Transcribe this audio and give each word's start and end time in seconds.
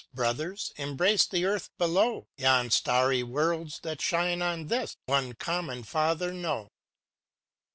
Brothers, 0.15 0.73
embrace 0.77 1.27
the 1.27 1.45
earth 1.45 1.69
below 1.77 2.25
t 2.35 2.41
Yon 2.41 2.71
starry 2.71 3.21
worlds 3.21 3.79
that 3.83 4.01
shine 4.01 4.41
on 4.41 4.65
this. 4.65 4.97
One 5.05 5.33
common 5.33 5.83
Father 5.83 6.33
know! 6.33 6.71